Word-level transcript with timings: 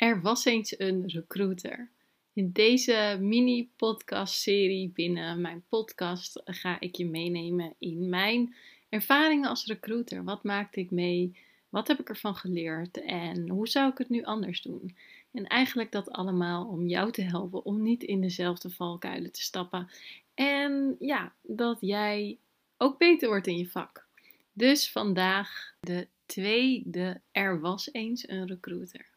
Er 0.00 0.20
was 0.20 0.44
eens 0.44 0.78
een 0.78 1.02
recruiter. 1.06 1.90
In 2.32 2.52
deze 2.52 3.18
mini-podcast-serie 3.20 4.88
binnen 4.88 5.40
mijn 5.40 5.64
podcast 5.68 6.40
ga 6.44 6.80
ik 6.80 6.96
je 6.96 7.06
meenemen 7.06 7.74
in 7.78 8.08
mijn 8.08 8.54
ervaringen 8.88 9.48
als 9.48 9.66
recruiter. 9.66 10.24
Wat 10.24 10.44
maakte 10.44 10.80
ik 10.80 10.90
mee? 10.90 11.36
Wat 11.68 11.88
heb 11.88 12.00
ik 12.00 12.08
ervan 12.08 12.34
geleerd? 12.34 13.00
En 13.04 13.48
hoe 13.48 13.68
zou 13.68 13.90
ik 13.90 13.98
het 13.98 14.08
nu 14.08 14.22
anders 14.22 14.62
doen? 14.62 14.96
En 15.32 15.46
eigenlijk 15.46 15.92
dat 15.92 16.10
allemaal 16.10 16.66
om 16.66 16.86
jou 16.86 17.10
te 17.10 17.22
helpen 17.22 17.64
om 17.64 17.82
niet 17.82 18.02
in 18.02 18.20
dezelfde 18.20 18.70
valkuilen 18.70 19.32
te 19.32 19.42
stappen. 19.42 19.90
En 20.34 20.96
ja, 20.98 21.32
dat 21.42 21.78
jij 21.80 22.38
ook 22.76 22.98
beter 22.98 23.28
wordt 23.28 23.46
in 23.46 23.58
je 23.58 23.68
vak. 23.68 24.06
Dus 24.52 24.90
vandaag 24.90 25.74
de 25.80 26.06
tweede 26.26 27.20
Er 27.32 27.60
was 27.60 27.92
eens 27.92 28.28
een 28.28 28.46
recruiter. 28.46 29.09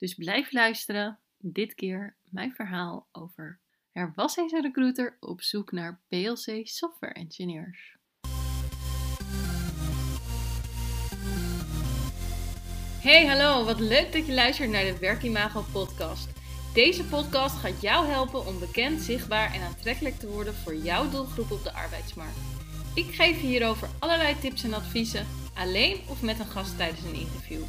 Dus 0.00 0.14
blijf 0.14 0.52
luisteren. 0.52 1.18
Dit 1.38 1.74
keer 1.74 2.16
mijn 2.24 2.52
verhaal 2.52 3.08
over 3.12 3.60
Er 3.92 4.12
was 4.14 4.36
eens 4.36 4.52
een 4.52 4.62
recruiter 4.62 5.16
op 5.20 5.42
zoek 5.42 5.72
naar 5.72 6.00
PLC 6.08 6.60
software 6.66 7.12
engineers. 7.12 7.96
Hey, 13.00 13.26
hallo, 13.26 13.64
wat 13.64 13.80
leuk 13.80 14.12
dat 14.12 14.26
je 14.26 14.32
luistert 14.32 14.70
naar 14.70 14.84
de 14.84 14.98
Werkimago 14.98 15.64
podcast. 15.72 16.28
Deze 16.74 17.04
podcast 17.04 17.56
gaat 17.56 17.80
jou 17.80 18.06
helpen 18.06 18.46
om 18.46 18.58
bekend, 18.58 19.00
zichtbaar 19.00 19.54
en 19.54 19.60
aantrekkelijk 19.60 20.14
te 20.14 20.28
worden 20.28 20.54
voor 20.54 20.74
jouw 20.74 21.10
doelgroep 21.10 21.50
op 21.50 21.62
de 21.62 21.72
arbeidsmarkt. 21.72 22.38
Ik 22.94 23.14
geef 23.14 23.40
je 23.40 23.46
hierover 23.46 23.88
allerlei 23.98 24.38
tips 24.38 24.64
en 24.64 24.74
adviezen, 24.74 25.26
alleen 25.54 26.00
of 26.08 26.22
met 26.22 26.38
een 26.38 26.46
gast 26.46 26.76
tijdens 26.76 27.02
een 27.02 27.20
interview. 27.20 27.62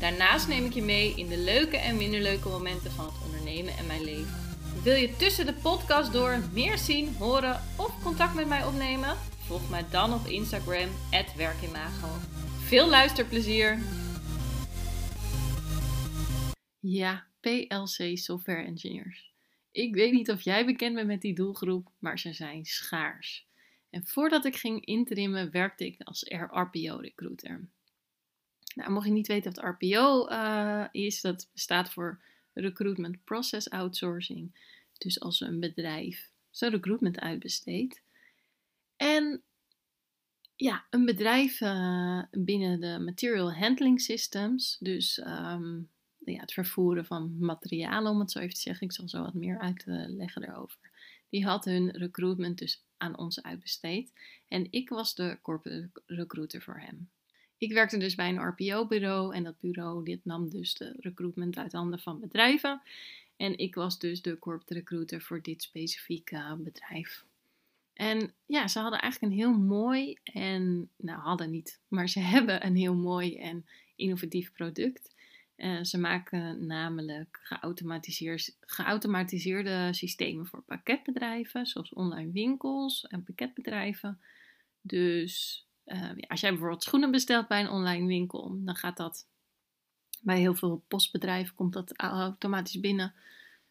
Daarnaast 0.00 0.48
neem 0.48 0.64
ik 0.64 0.72
je 0.72 0.82
mee 0.82 1.14
in 1.16 1.28
de 1.28 1.38
leuke 1.38 1.76
en 1.76 1.96
minder 1.96 2.20
leuke 2.20 2.48
momenten 2.48 2.90
van 2.90 3.04
het 3.04 3.14
ondernemen 3.24 3.76
en 3.76 3.86
mijn 3.86 4.04
leven. 4.04 4.56
Wil 4.82 4.94
je 4.94 5.16
tussen 5.16 5.46
de 5.46 5.54
podcast 5.54 6.12
door 6.12 6.38
meer 6.52 6.78
zien, 6.78 7.14
horen 7.14 7.60
of 7.76 8.02
contact 8.02 8.34
met 8.34 8.48
mij 8.48 8.64
opnemen? 8.66 9.16
Volg 9.38 9.70
mij 9.70 9.84
dan 9.90 10.12
op 10.12 10.26
Instagram, 10.26 10.88
werkimago. 11.36 12.08
Veel 12.66 12.88
luisterplezier! 12.88 13.78
Ja, 16.80 17.26
PLC 17.40 18.18
Software 18.18 18.64
Engineers. 18.64 19.32
Ik 19.72 19.94
weet 19.94 20.12
niet 20.12 20.30
of 20.30 20.40
jij 20.40 20.64
bekend 20.64 20.94
bent 20.94 21.06
met 21.06 21.20
die 21.20 21.34
doelgroep, 21.34 21.88
maar 21.98 22.18
ze 22.18 22.32
zijn 22.32 22.64
schaars. 22.64 23.46
En 23.90 24.06
voordat 24.06 24.44
ik 24.44 24.56
ging 24.56 24.84
interimmen, 24.84 25.50
werkte 25.50 25.86
ik 25.86 26.00
als 26.02 26.24
RPO-recruiter. 26.28 27.68
Nou, 28.74 28.90
mocht 28.90 29.06
je 29.06 29.12
niet 29.12 29.26
weten 29.26 29.54
wat 29.54 29.64
RPO 29.64 30.28
uh, 30.28 30.84
is, 30.90 31.20
dat 31.20 31.50
staat 31.54 31.92
voor 31.92 32.22
Recruitment 32.52 33.24
Process 33.24 33.70
Outsourcing. 33.70 34.72
Dus 34.98 35.20
als 35.20 35.40
een 35.40 35.60
bedrijf 35.60 36.30
zijn 36.50 36.70
recruitment 36.70 37.18
uitbesteedt. 37.18 38.02
En 38.96 39.42
ja, 40.56 40.86
een 40.90 41.04
bedrijf 41.04 41.60
uh, 41.60 42.22
binnen 42.30 42.80
de 42.80 42.98
Material 42.98 43.52
Handling 43.52 44.00
Systems, 44.00 44.76
dus 44.80 45.18
um, 45.18 45.90
ja, 46.18 46.40
het 46.40 46.52
vervoeren 46.52 47.06
van 47.06 47.36
materialen, 47.38 48.12
om 48.12 48.20
het 48.20 48.30
zo 48.30 48.38
even 48.38 48.54
te 48.54 48.60
zeggen. 48.60 48.86
Ik 48.86 48.92
zal 48.92 49.08
zo 49.08 49.22
wat 49.22 49.34
meer 49.34 49.58
uitleggen 49.58 50.42
daarover. 50.42 50.78
Die 51.28 51.44
had 51.44 51.64
hun 51.64 51.90
recruitment 51.90 52.58
dus 52.58 52.84
aan 52.96 53.18
ons 53.18 53.42
uitbesteed. 53.42 54.12
En 54.48 54.66
ik 54.70 54.88
was 54.88 55.14
de 55.14 55.38
corporate 55.42 55.90
recruiter 56.06 56.62
voor 56.62 56.80
hem. 56.80 57.10
Ik 57.58 57.72
werkte 57.72 57.98
dus 57.98 58.14
bij 58.14 58.28
een 58.28 58.48
RPO-bureau 58.48 59.34
en 59.34 59.42
dat 59.42 59.60
bureau 59.60 60.04
dit 60.04 60.24
nam 60.24 60.48
dus 60.48 60.74
de 60.74 60.96
recruitment 61.00 61.56
uit 61.56 61.72
handen 61.72 61.98
van 61.98 62.20
bedrijven. 62.20 62.82
En 63.36 63.58
ik 63.58 63.74
was 63.74 63.98
dus 63.98 64.22
de 64.22 64.38
corporate 64.38 64.74
recruiter 64.74 65.22
voor 65.22 65.42
dit 65.42 65.62
specifieke 65.62 66.56
bedrijf. 66.58 67.24
En 67.94 68.32
ja, 68.46 68.68
ze 68.68 68.78
hadden 68.78 69.00
eigenlijk 69.00 69.32
een 69.32 69.38
heel 69.38 69.58
mooi 69.58 70.18
en, 70.24 70.90
nou 70.96 71.20
hadden 71.20 71.50
niet, 71.50 71.80
maar 71.88 72.08
ze 72.08 72.20
hebben 72.34 72.66
een 72.66 72.76
heel 72.76 72.94
mooi 72.94 73.36
en 73.36 73.66
innovatief 73.96 74.52
product. 74.52 75.14
Uh, 75.56 75.82
ze 75.82 75.98
maken 75.98 76.66
namelijk 76.66 77.40
geautomatiseerde 78.60 79.88
systemen 79.90 80.46
voor 80.46 80.62
pakketbedrijven, 80.62 81.66
zoals 81.66 81.92
online 81.92 82.32
winkels 82.32 83.06
en 83.06 83.24
pakketbedrijven. 83.24 84.20
Dus 84.80 85.63
uh, 85.86 86.10
als 86.28 86.40
jij 86.40 86.50
bijvoorbeeld 86.50 86.82
schoenen 86.82 87.10
bestelt 87.10 87.48
bij 87.48 87.60
een 87.60 87.70
online 87.70 88.06
winkel, 88.06 88.58
dan 88.64 88.76
gaat 88.76 88.96
dat 88.96 89.26
bij 90.20 90.38
heel 90.38 90.54
veel 90.54 90.84
postbedrijven 90.88 91.54
komt 91.54 91.72
dat 91.72 91.96
automatisch 91.96 92.80
binnen. 92.80 93.14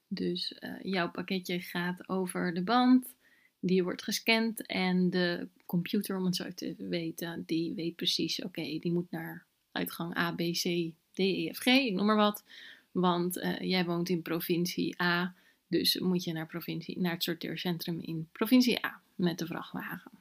Dus 0.08 0.60
uh, 0.60 0.76
jouw 0.82 1.12
pakketje 1.12 1.60
gaat 1.60 2.10
over 2.10 2.54
de 2.54 2.64
band, 2.64 3.16
die 3.60 3.84
wordt 3.84 4.04
gescand 4.04 4.66
en 4.66 5.10
de 5.10 5.48
computer, 5.66 6.18
om 6.18 6.26
het 6.26 6.36
zo 6.36 6.54
te 6.54 6.76
weten, 6.78 7.44
die 7.46 7.74
weet 7.74 7.96
precies, 7.96 8.44
oké, 8.44 8.62
die 8.62 8.92
moet 8.92 9.12
naar 9.12 9.46
uitgang 9.72 10.18
A, 10.18 10.32
B, 10.32 10.38
C, 10.38 10.92
D, 11.12 11.20
E, 11.20 11.54
F, 11.54 11.58
G, 11.58 11.66
ik 11.66 11.94
noem 11.94 12.06
maar 12.06 12.16
wat. 12.16 12.44
Want 12.92 13.38
uh, 13.38 13.60
jij 13.60 13.86
woont 13.86 14.10
in 14.10 14.22
provincie 14.22 15.02
A, 15.02 15.36
dus 15.68 16.00
moet 16.00 16.24
je 16.24 16.34
naar, 16.34 16.48
provincie, 16.48 17.00
naar 17.00 17.14
het 17.14 17.24
sorteercentrum 17.24 18.00
in 18.00 18.30
provincie 18.32 18.86
A 18.86 19.02
met 19.16 19.38
de 19.38 19.46
vrachtwagen. 19.46 20.12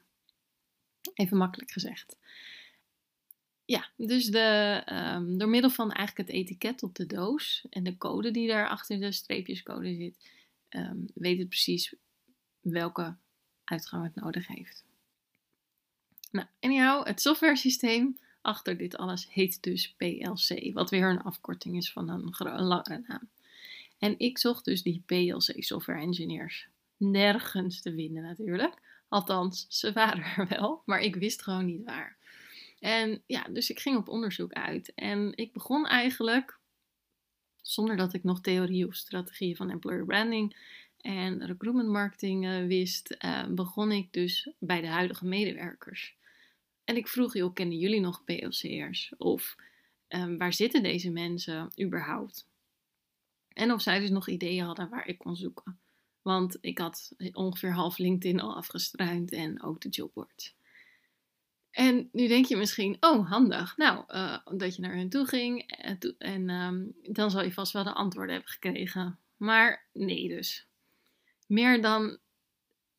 Even 1.14 1.36
makkelijk 1.36 1.70
gezegd. 1.70 2.16
Ja, 3.64 3.90
dus 3.96 4.26
de, 4.26 4.82
um, 4.92 5.38
door 5.38 5.48
middel 5.48 5.70
van 5.70 5.92
eigenlijk 5.92 6.28
het 6.28 6.38
etiket 6.38 6.82
op 6.82 6.94
de 6.94 7.06
doos 7.06 7.66
en 7.70 7.84
de 7.84 7.96
code 7.96 8.30
die 8.30 8.48
daar 8.48 8.68
achter 8.68 9.00
de 9.00 9.12
streepjescode 9.12 9.94
zit, 9.94 10.30
um, 10.70 11.06
weet 11.14 11.38
het 11.38 11.48
precies 11.48 11.94
welke 12.60 13.16
uitgang 13.64 14.04
het 14.04 14.14
nodig 14.14 14.46
heeft. 14.46 14.84
Nou, 16.30 16.46
anyhow, 16.60 17.06
het 17.06 17.20
software 17.20 17.56
systeem 17.56 18.18
achter 18.40 18.76
dit 18.76 18.96
alles 18.96 19.32
heet 19.32 19.62
dus 19.62 19.94
PLC, 19.96 20.72
wat 20.72 20.90
weer 20.90 21.10
een 21.10 21.22
afkorting 21.22 21.76
is 21.76 21.92
van 21.92 22.08
een, 22.08 22.34
een 22.38 22.62
langere 22.62 23.02
naam. 23.06 23.28
En 23.98 24.18
ik 24.18 24.38
zocht 24.38 24.64
dus 24.64 24.82
die 24.82 25.02
PLC 25.06 25.62
software 25.62 26.00
engineers. 26.00 26.68
Nergens 26.96 27.80
te 27.80 27.94
vinden 27.94 28.22
natuurlijk. 28.22 28.74
Althans, 29.12 29.66
ze 29.68 29.92
waren 29.92 30.24
er 30.36 30.48
wel, 30.48 30.82
maar 30.86 31.00
ik 31.00 31.16
wist 31.16 31.42
gewoon 31.42 31.66
niet 31.66 31.84
waar. 31.84 32.16
En 32.78 33.22
ja, 33.26 33.42
dus 33.50 33.70
ik 33.70 33.80
ging 33.80 33.96
op 33.96 34.08
onderzoek 34.08 34.52
uit. 34.52 34.92
En 34.94 35.32
ik 35.34 35.52
begon 35.52 35.86
eigenlijk, 35.86 36.58
zonder 37.62 37.96
dat 37.96 38.14
ik 38.14 38.24
nog 38.24 38.40
theorie 38.40 38.86
of 38.86 38.94
strategieën 38.94 39.56
van 39.56 39.70
employer 39.70 40.04
branding 40.04 40.56
en 41.00 41.46
recruitment 41.46 41.88
marketing 41.88 42.46
uh, 42.46 42.66
wist, 42.66 43.16
uh, 43.24 43.46
begon 43.46 43.92
ik 43.92 44.12
dus 44.12 44.50
bij 44.58 44.80
de 44.80 44.86
huidige 44.86 45.26
medewerkers. 45.26 46.16
En 46.84 46.96
ik 46.96 47.08
vroeg, 47.08 47.34
joh, 47.34 47.54
kennen 47.54 47.78
jullie 47.78 48.00
nog 48.00 48.24
PLC'ers? 48.24 49.12
Of 49.16 49.56
um, 50.08 50.38
waar 50.38 50.52
zitten 50.52 50.82
deze 50.82 51.10
mensen 51.10 51.72
überhaupt? 51.80 52.46
En 53.48 53.72
of 53.72 53.82
zij 53.82 54.00
dus 54.00 54.10
nog 54.10 54.28
ideeën 54.28 54.64
hadden 54.64 54.88
waar 54.88 55.08
ik 55.08 55.18
kon 55.18 55.36
zoeken. 55.36 55.81
Want 56.22 56.58
ik 56.60 56.78
had 56.78 57.12
ongeveer 57.32 57.72
half 57.72 57.98
LinkedIn 57.98 58.40
al 58.40 58.56
afgestruind 58.56 59.32
en 59.32 59.62
ook 59.62 59.80
de 59.80 59.88
jobboard. 59.88 60.54
En 61.70 62.08
nu 62.12 62.28
denk 62.28 62.44
je 62.44 62.56
misschien, 62.56 62.96
oh 63.00 63.30
handig, 63.30 63.76
nou, 63.76 64.04
uh, 64.08 64.38
dat 64.44 64.76
je 64.76 64.82
naar 64.82 64.96
hen 64.96 65.08
toe 65.08 65.26
ging 65.26 65.62
en, 65.62 65.98
en 66.18 66.50
um, 66.50 66.94
dan 67.02 67.30
zal 67.30 67.42
je 67.42 67.52
vast 67.52 67.72
wel 67.72 67.84
de 67.84 67.92
antwoorden 67.92 68.34
hebben 68.34 68.52
gekregen. 68.52 69.18
Maar 69.36 69.86
nee 69.92 70.28
dus. 70.28 70.66
Meer 71.46 71.82
dan 71.82 72.18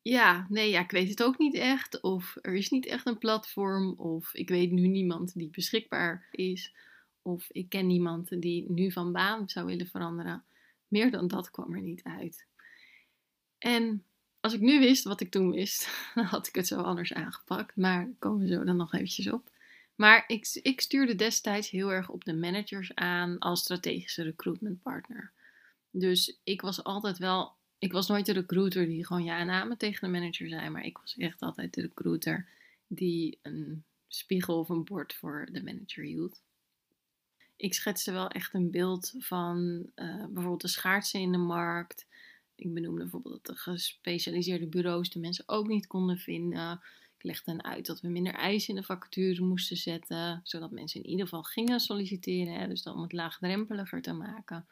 ja, 0.03 0.45
nee, 0.50 0.69
ja, 0.69 0.79
ik 0.79 0.91
weet 0.91 1.09
het 1.09 1.23
ook 1.23 1.38
niet 1.38 1.53
echt. 1.53 2.01
Of 2.01 2.38
er 2.41 2.53
is 2.53 2.69
niet 2.69 2.85
echt 2.85 3.06
een 3.06 3.17
platform. 3.17 3.94
Of 3.94 4.33
ik 4.33 4.50
weet 4.50 4.72
nu 4.72 4.88
niemand 4.88 5.33
die 5.33 5.50
beschikbaar 5.50 6.28
is. 6.31 6.73
Of 7.22 7.50
ik 7.51 7.69
ken 7.69 7.88
niemand 7.88 8.41
die 8.41 8.72
nu 8.72 8.91
van 8.91 9.12
baan 9.12 9.50
zou 9.50 9.66
willen 9.66 9.88
veranderen. 9.88 10.44
Meer 10.88 11.12
dan 11.12 11.27
dat 11.27 11.51
kwam 11.51 11.74
er 11.74 11.81
niet 11.81 12.03
uit. 12.03 12.47
En 13.63 14.04
als 14.39 14.54
ik 14.54 14.60
nu 14.60 14.80
wist 14.80 15.04
wat 15.04 15.21
ik 15.21 15.31
toen 15.31 15.51
wist, 15.51 15.89
dan 16.15 16.25
had 16.25 16.48
ik 16.48 16.56
het 16.56 16.68
zo 16.68 16.81
anders 16.81 17.13
aangepakt. 17.13 17.75
Maar 17.75 18.10
komen 18.19 18.39
we 18.39 18.54
zo 18.54 18.63
dan 18.63 18.75
nog 18.75 18.94
eventjes 18.94 19.31
op. 19.31 19.51
Maar 19.95 20.24
ik, 20.27 20.60
ik 20.62 20.81
stuurde 20.81 21.15
destijds 21.15 21.69
heel 21.69 21.92
erg 21.92 22.10
op 22.10 22.24
de 22.24 22.33
managers 22.33 22.95
aan 22.95 23.39
als 23.39 23.60
strategische 23.60 24.24
recruitment 24.24 24.81
partner. 24.81 25.31
Dus 25.89 26.39
ik 26.44 26.62
was 26.62 26.83
altijd 26.83 27.18
wel 27.18 27.56
ik 27.83 27.92
was 27.92 28.07
nooit 28.07 28.25
de 28.25 28.33
recruiter 28.33 28.86
die 28.86 29.06
gewoon 29.06 29.24
ja 29.24 29.44
namen 29.44 29.77
tegen 29.77 30.12
de 30.12 30.19
manager 30.19 30.50
zei, 30.50 30.69
maar 30.69 30.86
ik 30.86 30.98
was 30.98 31.18
echt 31.18 31.42
altijd 31.42 31.74
de 31.74 31.81
recruiter 31.81 32.48
die 32.88 33.39
een 33.42 33.83
spiegel 34.07 34.59
of 34.59 34.69
een 34.69 34.83
bord 34.83 35.13
voor 35.13 35.48
de 35.51 35.63
manager 35.63 36.04
hield. 36.04 36.42
Ik 37.56 37.74
schetste 37.74 38.12
wel 38.12 38.27
echt 38.27 38.54
een 38.54 38.71
beeld 38.71 39.13
van 39.18 39.89
uh, 39.95 40.25
bijvoorbeeld 40.25 40.62
de 40.62 40.68
schaarste 40.68 41.19
in 41.19 41.31
de 41.31 41.38
markt. 41.38 42.06
Ik 42.55 42.73
benoemde 42.73 43.01
bijvoorbeeld 43.01 43.45
dat 43.45 43.55
de 43.55 43.61
gespecialiseerde 43.61 44.67
bureaus 44.67 45.09
de 45.09 45.19
mensen 45.19 45.44
ook 45.47 45.67
niet 45.67 45.88
konden 45.88 46.17
vinden. 46.17 46.81
Ik 47.17 47.23
legde 47.23 47.51
dan 47.51 47.63
uit 47.63 47.85
dat 47.85 48.01
we 48.01 48.07
minder 48.07 48.33
eisen 48.33 48.69
in 48.69 48.79
de 48.79 48.85
vacature 48.85 49.44
moesten 49.44 49.77
zetten, 49.77 50.41
zodat 50.44 50.71
mensen 50.71 51.03
in 51.03 51.09
ieder 51.09 51.25
geval 51.25 51.44
gingen 51.44 51.79
solliciteren. 51.79 52.53
Hè, 52.53 52.67
dus 52.67 52.83
dan 52.83 52.95
om 52.95 53.01
het 53.01 53.13
laagdrempeliger 53.13 54.01
te 54.01 54.13
maken. 54.13 54.67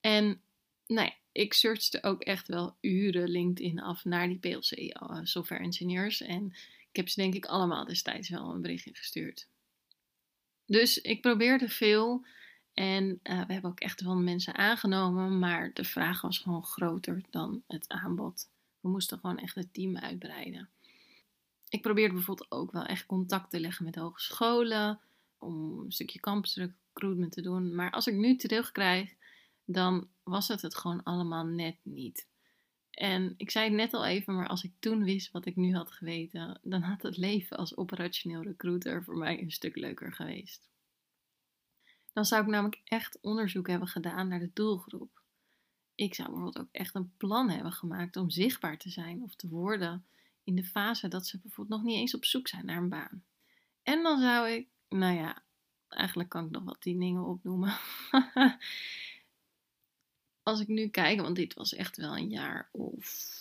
En 0.00 0.40
nou 0.86 1.06
ja, 1.06 1.14
ik 1.32 1.52
searchte 1.52 2.02
ook 2.02 2.22
echt 2.22 2.48
wel 2.48 2.76
uren 2.80 3.28
LinkedIn 3.28 3.80
af 3.80 4.04
naar 4.04 4.28
die 4.28 4.38
PLC 4.38 4.78
uh, 4.78 5.18
software 5.22 5.62
engineers. 5.62 6.20
En 6.20 6.46
ik 6.90 6.96
heb 6.96 7.08
ze 7.08 7.20
denk 7.20 7.34
ik 7.34 7.46
allemaal 7.46 7.84
destijds 7.84 8.28
wel 8.28 8.50
een 8.50 8.62
berichtje 8.62 8.94
gestuurd. 8.94 9.48
Dus 10.66 11.00
ik 11.00 11.20
probeerde 11.20 11.68
veel. 11.68 12.24
En 12.74 13.04
uh, 13.04 13.46
we 13.46 13.52
hebben 13.52 13.70
ook 13.70 13.80
echt 13.80 14.00
wel 14.00 14.16
mensen 14.16 14.54
aangenomen. 14.54 15.38
Maar 15.38 15.70
de 15.72 15.84
vraag 15.84 16.20
was 16.20 16.38
gewoon 16.38 16.64
groter 16.64 17.22
dan 17.30 17.62
het 17.66 17.88
aanbod. 17.88 18.48
We 18.80 18.88
moesten 18.88 19.18
gewoon 19.18 19.38
echt 19.38 19.54
het 19.54 19.74
team 19.74 19.96
uitbreiden. 19.96 20.68
Ik 21.68 21.82
probeerde 21.82 22.14
bijvoorbeeld 22.14 22.50
ook 22.50 22.72
wel 22.72 22.84
echt 22.84 23.06
contact 23.06 23.50
te 23.50 23.60
leggen 23.60 23.84
met 23.84 23.94
hogescholen. 23.94 25.00
Om 25.38 25.78
een 25.78 25.92
stukje 25.92 26.20
campus 26.20 26.56
recruitment 26.56 27.32
te 27.32 27.42
doen. 27.42 27.74
Maar 27.74 27.90
als 27.90 28.06
ik 28.06 28.14
nu 28.14 28.36
terugkrijg, 28.36 29.14
dan 29.64 30.08
was 30.22 30.48
het 30.48 30.62
het 30.62 30.76
gewoon 30.76 31.02
allemaal 31.02 31.44
net 31.44 31.76
niet. 31.82 32.30
En 32.90 33.34
ik 33.36 33.50
zei 33.50 33.64
het 33.64 33.74
net 33.74 33.94
al 33.94 34.04
even, 34.04 34.34
maar 34.34 34.48
als 34.48 34.64
ik 34.64 34.72
toen 34.78 35.04
wist 35.04 35.30
wat 35.30 35.46
ik 35.46 35.56
nu 35.56 35.74
had 35.74 35.92
geweten, 35.92 36.60
dan 36.62 36.82
had 36.82 37.02
het 37.02 37.16
leven 37.16 37.56
als 37.56 37.76
operationeel 37.76 38.42
recruiter 38.42 39.04
voor 39.04 39.16
mij 39.16 39.42
een 39.42 39.50
stuk 39.50 39.76
leuker 39.76 40.12
geweest. 40.12 40.71
Dan 42.12 42.24
zou 42.24 42.42
ik 42.42 42.48
namelijk 42.48 42.80
echt 42.84 43.18
onderzoek 43.20 43.68
hebben 43.68 43.88
gedaan 43.88 44.28
naar 44.28 44.38
de 44.38 44.50
doelgroep. 44.52 45.20
Ik 45.94 46.14
zou 46.14 46.28
bijvoorbeeld 46.28 46.64
ook 46.64 46.72
echt 46.72 46.94
een 46.94 47.12
plan 47.16 47.50
hebben 47.50 47.72
gemaakt 47.72 48.16
om 48.16 48.30
zichtbaar 48.30 48.78
te 48.78 48.90
zijn 48.90 49.22
of 49.22 49.34
te 49.34 49.48
worden 49.48 50.06
in 50.44 50.54
de 50.54 50.64
fase 50.64 51.08
dat 51.08 51.26
ze 51.26 51.38
bijvoorbeeld 51.38 51.80
nog 51.80 51.88
niet 51.88 51.98
eens 51.98 52.14
op 52.14 52.24
zoek 52.24 52.48
zijn 52.48 52.66
naar 52.66 52.76
een 52.76 52.88
baan. 52.88 53.24
En 53.82 54.02
dan 54.02 54.20
zou 54.20 54.48
ik, 54.48 54.66
nou 54.88 55.14
ja, 55.14 55.42
eigenlijk 55.88 56.28
kan 56.28 56.44
ik 56.44 56.50
nog 56.50 56.64
wat 56.64 56.82
die 56.82 56.98
dingen 56.98 57.24
opnoemen. 57.24 57.76
als 60.42 60.60
ik 60.60 60.68
nu 60.68 60.88
kijk, 60.88 61.20
want 61.20 61.36
dit 61.36 61.54
was 61.54 61.74
echt 61.74 61.96
wel 61.96 62.16
een 62.16 62.30
jaar 62.30 62.68
of, 62.72 63.40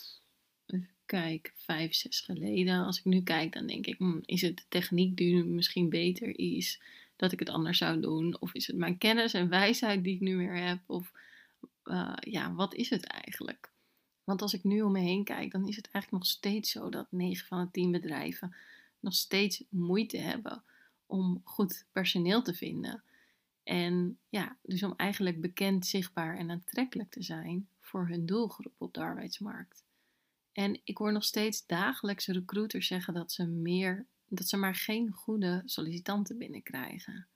kijken, 1.06 1.54
vijf, 1.56 1.94
zes 1.94 2.20
geleden. 2.20 2.86
Als 2.86 2.98
ik 2.98 3.06
nu 3.06 3.22
kijk, 3.22 3.54
dan 3.54 3.68
denk 3.68 3.86
ik, 3.86 3.98
hmm, 3.98 4.22
is 4.26 4.42
het 4.42 4.58
de 4.58 4.64
techniek 4.70 5.18
die 5.18 5.34
nu 5.34 5.44
misschien 5.44 5.90
beter 5.90 6.40
is, 6.40 6.82
dat 7.22 7.32
ik 7.32 7.40
het 7.40 7.50
anders 7.50 7.78
zou 7.78 8.00
doen? 8.00 8.40
Of 8.40 8.54
is 8.54 8.68
het 8.68 8.76
mijn 8.76 8.98
kennis 8.98 9.34
en 9.34 9.50
wijsheid 9.50 10.04
die 10.04 10.16
ik 10.16 10.22
nu 10.22 10.36
meer 10.36 10.58
heb? 10.58 10.80
Of 10.86 11.12
uh, 11.84 12.14
ja, 12.20 12.54
wat 12.54 12.74
is 12.74 12.90
het 12.90 13.06
eigenlijk? 13.06 13.72
Want 14.24 14.42
als 14.42 14.54
ik 14.54 14.64
nu 14.64 14.82
om 14.82 14.92
me 14.92 15.00
heen 15.00 15.24
kijk, 15.24 15.52
dan 15.52 15.68
is 15.68 15.76
het 15.76 15.90
eigenlijk 15.92 16.24
nog 16.24 16.34
steeds 16.34 16.72
zo 16.72 16.90
dat 16.90 17.08
9 17.10 17.48
van 17.48 17.66
de 17.66 17.72
10 17.72 17.92
bedrijven 17.92 18.56
nog 19.00 19.14
steeds 19.14 19.64
moeite 19.70 20.18
hebben 20.18 20.64
om 21.06 21.42
goed 21.44 21.86
personeel 21.92 22.42
te 22.42 22.54
vinden. 22.54 23.04
En 23.64 24.18
ja, 24.30 24.58
dus 24.62 24.84
om 24.84 24.94
eigenlijk 24.98 25.42
bekend, 25.42 25.86
zichtbaar 25.86 26.38
en 26.38 26.52
aantrekkelijk 26.52 27.12
te 27.12 27.24
zijn 27.24 27.68
voor 27.80 28.08
hun 28.08 28.26
doelgroep 28.26 28.74
op 28.78 28.94
de 28.94 29.00
arbeidsmarkt. 29.00 29.84
En 30.52 30.80
ik 30.84 30.98
hoor 30.98 31.12
nog 31.12 31.24
steeds 31.24 31.66
dagelijks 31.66 32.28
recruiters 32.28 32.88
zeggen 32.88 33.14
dat 33.14 33.32
ze, 33.32 33.46
meer, 33.46 34.06
dat 34.34 34.48
ze 34.48 34.58
maar 34.58 34.76
geen 34.76 35.12
goede 35.12 35.62
sollicitanten 35.66 36.38
binnenkrijgen. 36.38 37.28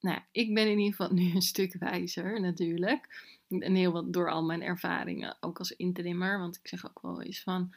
Nou, 0.00 0.20
ik 0.32 0.54
ben 0.54 0.70
in 0.70 0.78
ieder 0.78 0.94
geval 0.94 1.12
nu 1.12 1.34
een 1.34 1.42
stuk 1.42 1.76
wijzer 1.78 2.40
natuurlijk. 2.40 3.28
En 3.48 3.74
heel 3.74 3.92
wat 3.92 4.12
door 4.12 4.30
al 4.30 4.42
mijn 4.44 4.62
ervaringen, 4.62 5.36
ook 5.40 5.58
als 5.58 5.76
interimmer. 5.76 6.38
Want 6.38 6.56
ik 6.56 6.68
zeg 6.68 6.88
ook 6.88 7.02
wel 7.02 7.22
eens 7.22 7.42
van, 7.42 7.74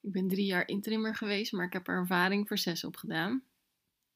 ik 0.00 0.12
ben 0.12 0.28
drie 0.28 0.46
jaar 0.46 0.68
interimmer 0.68 1.16
geweest, 1.16 1.52
maar 1.52 1.66
ik 1.66 1.72
heb 1.72 1.88
er 1.88 1.94
ervaring 1.94 2.48
voor 2.48 2.58
zes 2.58 2.84
op 2.84 2.96
gedaan. 2.96 3.42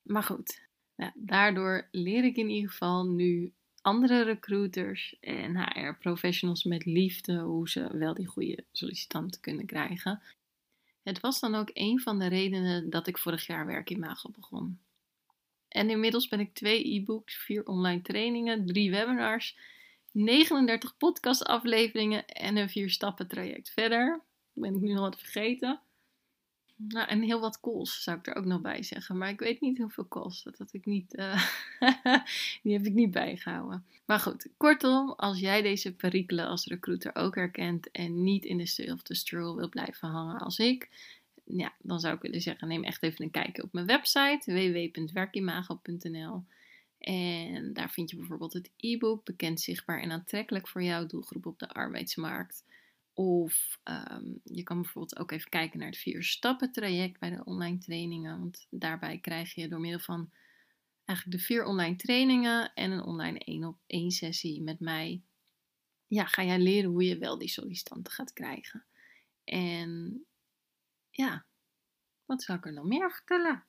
Maar 0.02 0.22
goed, 0.22 0.62
nou, 0.96 1.12
daardoor 1.14 1.88
leer 1.90 2.24
ik 2.24 2.36
in 2.36 2.48
ieder 2.48 2.70
geval 2.70 3.06
nu 3.06 3.52
andere 3.80 4.22
recruiters 4.22 5.16
en 5.20 5.56
HR-professionals 5.56 6.64
met 6.64 6.84
liefde 6.84 7.38
hoe 7.38 7.68
ze 7.68 7.96
wel 7.96 8.14
die 8.14 8.26
goede 8.26 8.64
sollicitanten 8.72 9.40
kunnen 9.40 9.66
krijgen. 9.66 10.22
Het 11.04 11.20
was 11.20 11.40
dan 11.40 11.54
ook 11.54 11.70
een 11.72 12.00
van 12.00 12.18
de 12.18 12.26
redenen 12.26 12.90
dat 12.90 13.06
ik 13.06 13.18
vorig 13.18 13.46
jaar 13.46 13.66
werk 13.66 13.90
in 13.90 14.00
Magel 14.00 14.30
begon. 14.30 14.80
En 15.68 15.90
inmiddels 15.90 16.28
ben 16.28 16.40
ik 16.40 16.54
twee 16.54 16.94
e-books, 16.94 17.34
vier 17.34 17.66
online 17.66 18.02
trainingen, 18.02 18.66
drie 18.66 18.90
webinars, 18.90 19.58
39 20.10 20.96
podcastafleveringen 20.96 22.26
en 22.26 22.56
een 22.56 22.70
vier 22.70 22.90
stappen 22.90 23.28
traject 23.28 23.70
verder. 23.70 24.22
Ben 24.52 24.74
ik 24.74 24.80
nu 24.80 24.92
nog 24.92 25.00
wat 25.00 25.18
vergeten? 25.18 25.80
Nou, 26.76 27.08
en 27.08 27.22
heel 27.22 27.40
wat 27.40 27.60
calls 27.60 28.02
zou 28.02 28.18
ik 28.18 28.26
er 28.26 28.34
ook 28.34 28.44
nog 28.44 28.60
bij 28.60 28.82
zeggen. 28.82 29.18
Maar 29.18 29.28
ik 29.28 29.38
weet 29.38 29.60
niet 29.60 29.78
hoeveel 29.78 30.08
calls. 30.08 30.42
Dat 30.42 30.72
ik 30.72 30.84
niet, 30.84 31.14
uh, 31.14 31.48
die 32.62 32.72
heb 32.72 32.86
ik 32.86 32.92
niet 32.92 33.10
bijgehouden. 33.10 33.84
Maar 34.04 34.18
goed, 34.18 34.48
kortom, 34.56 35.10
als 35.10 35.38
jij 35.40 35.62
deze 35.62 35.94
perikelen 35.94 36.46
als 36.46 36.66
recruiter 36.66 37.14
ook 37.14 37.34
herkent 37.34 37.90
en 37.90 38.22
niet 38.22 38.44
in 38.44 38.56
de 38.56 38.66
stil 38.66 38.92
of 38.92 39.00
stroll 39.02 39.56
wil 39.56 39.68
blijven 39.68 40.08
hangen 40.08 40.40
als 40.40 40.58
ik, 40.58 40.88
ja, 41.44 41.72
dan 41.78 42.00
zou 42.00 42.14
ik 42.14 42.22
willen 42.22 42.40
zeggen, 42.40 42.68
neem 42.68 42.84
echt 42.84 43.02
even 43.02 43.24
een 43.24 43.30
kijkje 43.30 43.62
op 43.62 43.72
mijn 43.72 43.86
website 43.86 44.52
www.werkimago.nl. 44.52 46.44
En 46.98 47.72
daar 47.72 47.90
vind 47.90 48.10
je 48.10 48.16
bijvoorbeeld 48.16 48.52
het 48.52 48.70
e-book 48.76 49.24
Bekend, 49.24 49.60
Zichtbaar 49.60 50.00
en 50.00 50.12
Aantrekkelijk 50.12 50.68
voor 50.68 50.82
jouw 50.82 51.06
doelgroep 51.06 51.46
op 51.46 51.58
de 51.58 51.68
arbeidsmarkt. 51.68 52.64
Of 53.14 53.78
ehm, 53.82 54.24
je 54.44 54.62
kan 54.62 54.82
bijvoorbeeld 54.82 55.18
ook 55.18 55.30
even 55.30 55.50
kijken 55.50 55.78
naar 55.78 55.88
het 55.88 55.98
vier 55.98 56.22
stappen 56.22 56.72
traject 56.72 57.20
bij 57.20 57.30
de 57.30 57.44
online 57.44 57.78
trainingen. 57.78 58.38
Want 58.38 58.66
daarbij 58.70 59.18
krijg 59.18 59.54
je 59.54 59.68
door 59.68 59.80
middel 59.80 60.00
van 60.00 60.32
eigenlijk 61.04 61.38
de 61.38 61.44
vier 61.44 61.64
online 61.64 61.96
trainingen 61.96 62.72
en 62.74 62.90
een 62.90 63.02
online 63.02 63.38
één 63.38 63.64
op 63.64 63.78
één 63.86 64.10
sessie 64.10 64.62
met 64.62 64.80
mij. 64.80 65.22
Ja, 66.06 66.24
ga 66.26 66.44
jij 66.44 66.58
leren 66.58 66.90
hoe 66.90 67.04
je 67.04 67.18
wel 67.18 67.38
die 67.38 67.48
sollicitanten 67.48 68.12
gaat 68.12 68.32
krijgen. 68.32 68.86
En 69.44 70.24
ja, 71.10 71.46
wat 72.24 72.42
zou 72.42 72.58
ik 72.58 72.66
er 72.66 72.72
nog 72.72 72.84
meer 72.84 73.12
vertellen? 73.12 73.66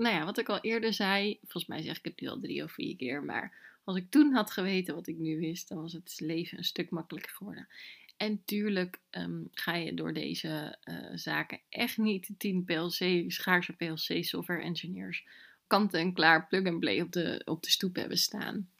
Nou 0.00 0.14
ja, 0.14 0.24
wat 0.24 0.38
ik 0.38 0.48
al 0.48 0.60
eerder 0.60 0.92
zei, 0.92 1.38
volgens 1.40 1.66
mij 1.66 1.82
zeg 1.82 1.98
ik 1.98 2.04
het 2.04 2.20
nu 2.20 2.28
al 2.28 2.40
drie 2.40 2.62
of 2.62 2.72
vier 2.72 2.96
keer, 2.96 3.22
maar 3.22 3.52
als 3.84 3.96
ik 3.96 4.10
toen 4.10 4.32
had 4.32 4.50
geweten 4.50 4.94
wat 4.94 5.06
ik 5.06 5.16
nu 5.16 5.38
wist, 5.38 5.68
dan 5.68 5.80
was 5.80 5.92
het 5.92 6.20
leven 6.20 6.58
een 6.58 6.64
stuk 6.64 6.90
makkelijker 6.90 7.32
geworden. 7.32 7.68
En 8.16 8.44
tuurlijk 8.44 9.00
um, 9.10 9.48
ga 9.52 9.74
je 9.74 9.94
door 9.94 10.12
deze 10.12 10.78
uh, 10.84 11.10
zaken 11.14 11.60
echt 11.68 11.98
niet 11.98 12.30
10 12.38 12.64
PLC, 12.64 13.24
schaarse 13.30 13.72
PLC 13.72 14.24
software 14.24 14.62
engineers 14.62 15.26
kant 15.66 15.94
en 15.94 16.12
klaar 16.12 16.46
plug 16.46 16.66
and 16.66 16.80
play 16.80 17.00
op 17.00 17.12
de, 17.12 17.58
stoep 17.60 17.96
hebben 17.96 18.18
staan. 18.18 18.70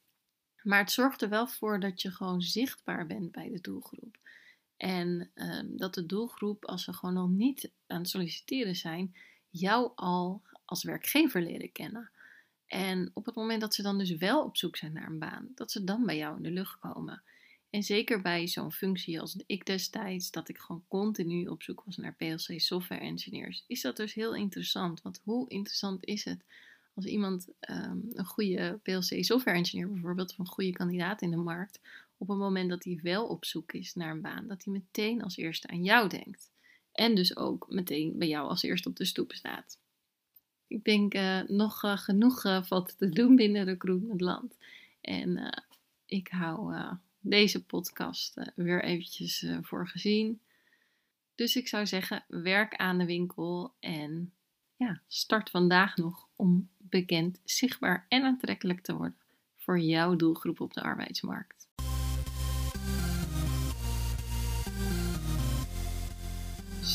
Maar 0.62 0.78
het 0.78 0.92
zorgt 0.92 1.22
er 1.22 1.28
wel 1.28 1.46
voor 1.46 1.80
dat 1.80 2.02
je 2.02 2.10
gewoon 2.10 2.42
zichtbaar 2.42 3.06
bent 3.06 3.32
bij 3.32 3.50
de 3.50 3.60
doelgroep. 3.60 4.16
En 4.76 5.30
um, 5.34 5.76
dat 5.76 5.94
de 5.94 6.06
doelgroep, 6.06 6.64
als 6.64 6.84
ze 6.84 6.92
gewoon 6.92 7.14
nog 7.14 7.28
niet 7.28 7.70
aan 7.86 8.00
het 8.00 8.08
solliciteren 8.08 8.76
zijn, 8.76 9.14
jou 9.50 9.92
al 9.94 10.42
als 10.70 10.84
werkgever 10.84 11.42
leren 11.42 11.72
kennen. 11.72 12.10
En 12.66 13.10
op 13.14 13.26
het 13.26 13.34
moment 13.34 13.60
dat 13.60 13.74
ze 13.74 13.82
dan 13.82 13.98
dus 13.98 14.16
wel 14.16 14.44
op 14.44 14.56
zoek 14.56 14.76
zijn 14.76 14.92
naar 14.92 15.06
een 15.06 15.18
baan, 15.18 15.48
dat 15.54 15.70
ze 15.70 15.84
dan 15.84 16.06
bij 16.06 16.16
jou 16.16 16.36
in 16.36 16.42
de 16.42 16.50
lucht 16.50 16.78
komen. 16.78 17.22
En 17.70 17.82
zeker 17.82 18.22
bij 18.22 18.48
zo'n 18.48 18.72
functie 18.72 19.20
als 19.20 19.42
ik 19.46 19.66
destijds, 19.66 20.30
dat 20.30 20.48
ik 20.48 20.58
gewoon 20.58 20.84
continu 20.88 21.46
op 21.46 21.62
zoek 21.62 21.82
was 21.84 21.96
naar 21.96 22.14
PLC 22.14 22.60
software 22.60 23.00
engineers, 23.00 23.64
is 23.66 23.80
dat 23.80 23.96
dus 23.96 24.14
heel 24.14 24.34
interessant. 24.34 25.02
Want 25.02 25.20
hoe 25.24 25.48
interessant 25.48 26.04
is 26.04 26.24
het 26.24 26.44
als 26.94 27.04
iemand 27.04 27.48
um, 27.70 28.08
een 28.12 28.26
goede 28.26 28.78
PLC 28.82 29.24
software 29.24 29.56
engineer 29.56 29.90
bijvoorbeeld, 29.90 30.30
of 30.30 30.38
een 30.38 30.46
goede 30.46 30.72
kandidaat 30.72 31.22
in 31.22 31.30
de 31.30 31.36
markt, 31.36 31.80
op 32.16 32.28
het 32.28 32.38
moment 32.38 32.70
dat 32.70 32.84
hij 32.84 32.98
wel 33.02 33.26
op 33.26 33.44
zoek 33.44 33.72
is 33.72 33.94
naar 33.94 34.10
een 34.10 34.20
baan, 34.20 34.46
dat 34.46 34.64
hij 34.64 34.72
meteen 34.72 35.22
als 35.22 35.36
eerste 35.36 35.68
aan 35.68 35.84
jou 35.84 36.08
denkt. 36.08 36.50
En 36.92 37.14
dus 37.14 37.36
ook 37.36 37.66
meteen 37.68 38.18
bij 38.18 38.28
jou 38.28 38.48
als 38.48 38.62
eerste 38.62 38.88
op 38.88 38.96
de 38.96 39.04
stoep 39.04 39.32
staat 39.32 39.78
ik 40.70 40.84
denk 40.84 41.14
uh, 41.14 41.40
nog 41.42 41.84
uh, 41.84 41.96
genoeg 41.96 42.44
uh, 42.44 42.62
valt 42.62 42.98
te 42.98 43.08
doen 43.08 43.36
binnen 43.36 43.64
recruitmentland. 43.64 44.56
En 45.00 45.62
ik 46.06 46.28
hou 46.28 46.74
deze 47.20 47.64
podcast 47.64 48.52
weer 48.54 48.84
eventjes 48.84 49.46
voor 49.62 49.88
gezien. 49.88 50.40
Dus 51.34 51.56
ik 51.56 51.68
zou 51.68 51.86
zeggen, 51.86 52.24
werk 52.28 52.76
aan 52.76 52.98
de 52.98 53.04
winkel 53.04 53.72
en 53.80 54.32
ja, 54.76 55.00
start 55.06 55.50
vandaag 55.50 55.96
nog 55.96 56.28
om 56.36 56.68
bekend, 56.76 57.40
zichtbaar 57.44 58.06
en 58.08 58.22
aantrekkelijk 58.22 58.80
te 58.80 58.94
worden 58.94 59.16
voor 59.56 59.78
jouw 59.78 60.16
doelgroep 60.16 60.60
op 60.60 60.74
de 60.74 60.82
arbeidsmarkt. 60.82 61.68